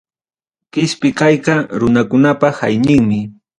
Qispi 0.73 1.09
kayqa 1.19 1.55
runakunapa 1.79 2.47
hayñinmi. 2.59 3.19